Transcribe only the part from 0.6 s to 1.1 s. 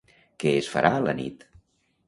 es farà a